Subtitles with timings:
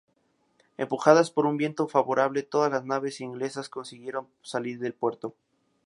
[0.77, 5.35] Empujadas por un viento favorable, todas las naves inglesas consiguieron salir del puerto.